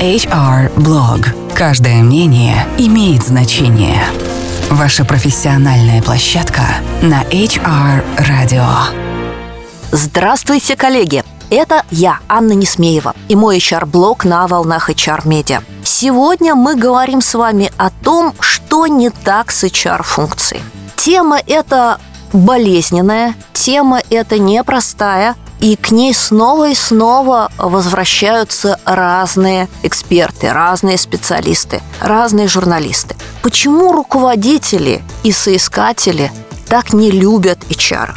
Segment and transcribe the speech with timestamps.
[0.00, 1.54] HR Blog.
[1.54, 4.02] Каждое мнение имеет значение.
[4.68, 6.60] Ваша профессиональная площадка
[7.00, 8.66] на HR Radio.
[9.92, 11.24] Здравствуйте, коллеги!
[11.48, 15.62] Это я, Анна Несмеева, и мой HR-блог на волнах HR-медиа.
[15.82, 20.62] Сегодня мы говорим с вами о том, что не так с HR-функцией.
[20.96, 21.98] Тема эта
[22.34, 25.36] болезненная, тема эта непростая,
[25.66, 33.16] и к ней снова и снова возвращаются разные эксперты, разные специалисты, разные журналисты.
[33.42, 36.30] Почему руководители и соискатели
[36.68, 38.14] так не любят HR?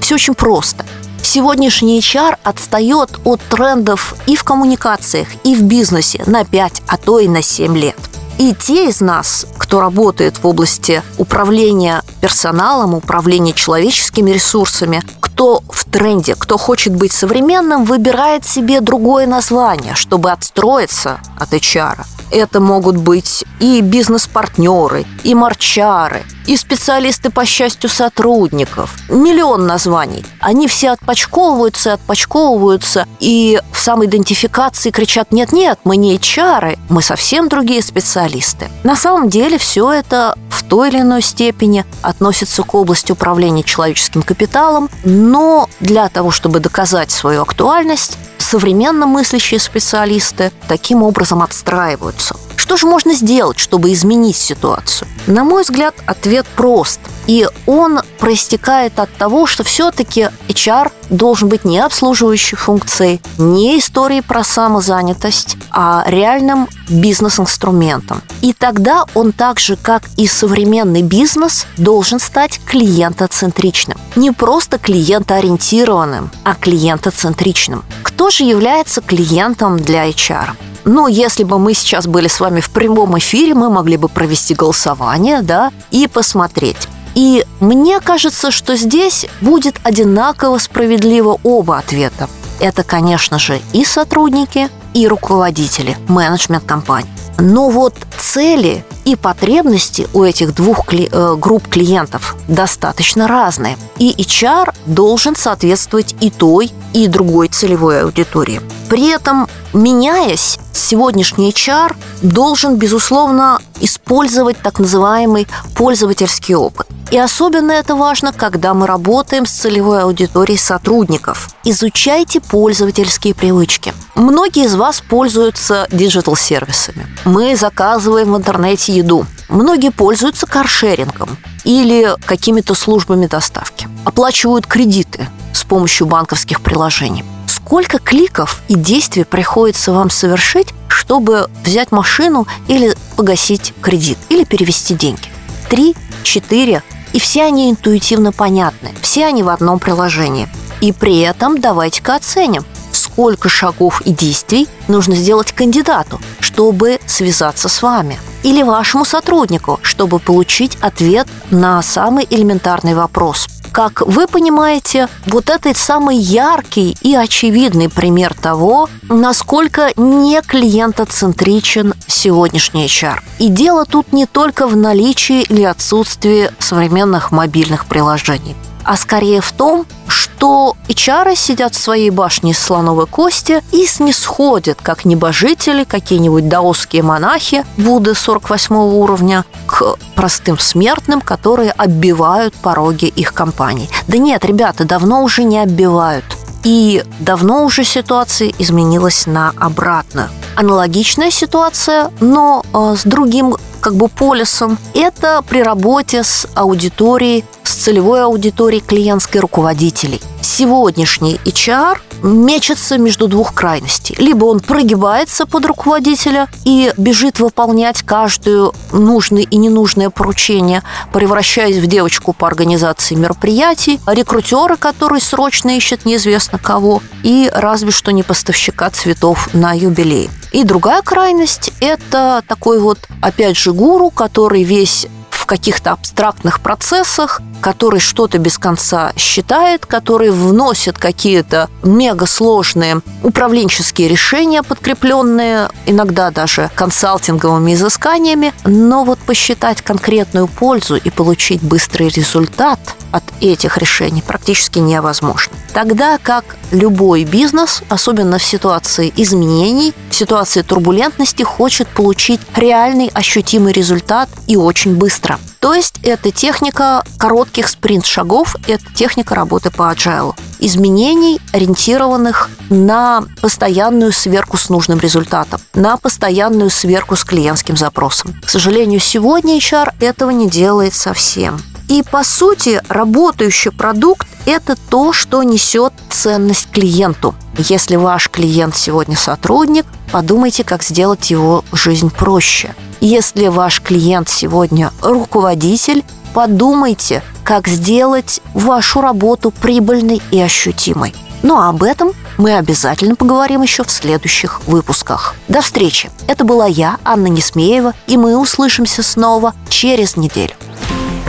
[0.00, 0.84] Все очень просто.
[1.24, 7.18] Сегодняшний HR отстает от трендов и в коммуникациях, и в бизнесе на 5, а то
[7.18, 7.98] и на 7 лет.
[8.38, 15.84] И те из нас, кто работает в области управления персоналом, управления человеческими ресурсами, кто в
[15.86, 22.04] тренде, кто хочет быть современным, выбирает себе другое название, чтобы отстроиться от HR.
[22.32, 28.94] Это могут быть и бизнес-партнеры, и марчары, и специалисты по счастью сотрудников.
[29.10, 30.24] Миллион названий.
[30.40, 37.82] Они все отпочковываются отпочковываются, и в самоидентификации кричат «нет-нет, мы не HR, мы совсем другие
[37.82, 38.68] специалисты».
[38.82, 44.22] На самом деле все это в той или иной степени относится к области управления человеческим
[44.22, 48.16] капиталом, но для того, чтобы доказать свою актуальность,
[48.52, 52.36] современно мыслящие специалисты таким образом отстраиваются.
[52.56, 55.08] Что же можно сделать, чтобы изменить ситуацию?
[55.26, 57.00] На мой взгляд, ответ прост.
[57.26, 64.22] И он проистекает от того, что все-таки HR должен быть не обслуживающей функцией, не историей
[64.22, 68.22] про самозанятость, а реальным бизнес-инструментом.
[68.40, 73.98] И тогда он так же, как и современный бизнес, должен стать клиентоцентричным.
[74.16, 77.84] Не просто клиентоориентированным, а клиентоцентричным.
[78.22, 80.50] Кто же является клиентом для HR?
[80.84, 84.54] Ну, если бы мы сейчас были с вами в прямом эфире, мы могли бы провести
[84.54, 86.76] голосование, да, и посмотреть.
[87.16, 92.28] И мне кажется, что здесь будет одинаково справедливо оба ответа.
[92.60, 97.10] Это, конечно же, и сотрудники, и руководители, менеджмент компании.
[97.38, 103.76] Но вот цели и потребности у этих двух кли- э, групп клиентов достаточно разные.
[103.98, 108.60] И HR должен соответствовать и той, и другой целевой аудитории.
[108.92, 116.86] При этом, меняясь, сегодняшний HR должен, безусловно, использовать так называемый пользовательский опыт.
[117.10, 121.48] И особенно это важно, когда мы работаем с целевой аудиторией сотрудников.
[121.64, 123.94] Изучайте пользовательские привычки.
[124.14, 127.06] Многие из вас пользуются диджитал-сервисами.
[127.24, 129.24] Мы заказываем в интернете еду.
[129.48, 133.88] Многие пользуются каршерингом или какими-то службами доставки.
[134.04, 137.24] Оплачивают кредиты с помощью банковских приложений.
[137.64, 144.94] Сколько кликов и действий приходится вам совершить, чтобы взять машину или погасить кредит, или перевести
[144.94, 145.28] деньги?
[145.70, 150.48] Три, четыре, и все они интуитивно понятны, все они в одном приложении.
[150.80, 157.80] И при этом давайте-ка оценим, сколько шагов и действий нужно сделать кандидату, чтобы связаться с
[157.80, 163.46] вами или вашему сотруднику, чтобы получить ответ на самый элементарный вопрос.
[163.72, 172.84] Как вы понимаете, вот это самый яркий и очевидный пример того, насколько не клиентоцентричен сегодняшний
[172.86, 173.20] HR.
[173.38, 179.52] И дело тут не только в наличии или отсутствии современных мобильных приложений а скорее в
[179.52, 179.86] том,
[180.22, 187.02] что HR сидят в своей башне из слоновой кости и снисходят, как небожители, какие-нибудь даосские
[187.02, 193.90] монахи Будды 48 уровня, к простым смертным, которые оббивают пороги их компаний.
[194.06, 196.24] Да нет, ребята, давно уже не оббивают.
[196.62, 200.28] И давно уже ситуация изменилась на обратную.
[200.54, 207.74] Аналогичная ситуация, но э, с другим как бы полисом, это при работе с аудиторией, с
[207.74, 210.20] целевой аудиторией клиентской руководителей.
[210.54, 214.14] Сегодняшний HR мечется между двух крайностей.
[214.18, 221.86] Либо он прогибается под руководителя и бежит выполнять каждую нужное и ненужное поручение, превращаясь в
[221.86, 228.90] девочку по организации мероприятий, рекрутера, который срочно ищет неизвестно кого, и разве что не поставщика
[228.90, 230.28] цветов на юбилей.
[230.52, 235.06] И другая крайность– это такой вот, опять же, гуру, который весь
[235.42, 244.62] в каких-то абстрактных процессах, который что-то без конца считает, который вносит какие-то мегасложные управленческие решения,
[244.62, 252.78] подкрепленные иногда даже консалтинговыми изысканиями, но вот посчитать конкретную пользу и получить быстрый результат
[253.10, 255.56] от этих решений практически невозможно.
[255.72, 263.72] Тогда как любой бизнес, особенно в ситуации изменений, в ситуации турбулентности, хочет получить реальный ощутимый
[263.72, 265.38] результат и очень быстро.
[265.60, 270.34] То есть это техника коротких спринт-шагов, это техника работы по agile.
[270.58, 278.34] Изменений, ориентированных на постоянную сверку с нужным результатом, на постоянную сверку с клиентским запросом.
[278.44, 281.60] К сожалению, сегодня HR этого не делает совсем.
[281.92, 287.34] И по сути работающий продукт– это то, что несет ценность клиенту.
[287.58, 292.74] Если ваш клиент сегодня сотрудник, подумайте, как сделать его жизнь проще.
[293.02, 296.02] Если ваш клиент сегодня руководитель,
[296.32, 301.14] подумайте, как сделать вашу работу прибыльной и ощутимой.
[301.42, 305.34] Ну, а об этом мы обязательно поговорим еще в следующих выпусках.
[305.48, 306.10] До встречи!
[306.26, 310.54] Это была я, Анна Несмеева, и мы услышимся снова через неделю.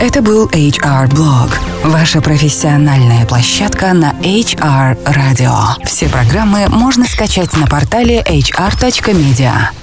[0.03, 5.81] Это был HR Blog, ваша профессиональная площадка на HR Radio.
[5.85, 9.82] Все программы можно скачать на портале hr.media.